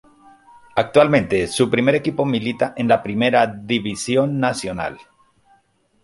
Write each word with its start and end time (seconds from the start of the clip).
Actualmente, 0.75 1.45
su 1.45 1.69
primer 1.69 1.93
equipo 1.93 2.25
milita 2.25 2.73
en 2.75 2.87
la 2.87 3.03
Primera 3.03 3.45
División 3.45 4.39
Nacional. 4.39 4.97